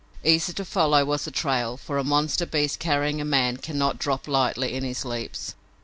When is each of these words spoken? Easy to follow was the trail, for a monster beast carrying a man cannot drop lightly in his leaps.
Easy 0.23 0.51
to 0.51 0.65
follow 0.65 1.05
was 1.05 1.25
the 1.25 1.29
trail, 1.29 1.77
for 1.77 1.99
a 1.99 2.03
monster 2.03 2.47
beast 2.47 2.79
carrying 2.79 3.21
a 3.21 3.23
man 3.23 3.57
cannot 3.57 3.99
drop 3.99 4.27
lightly 4.27 4.73
in 4.73 4.83
his 4.83 5.05
leaps. 5.05 5.53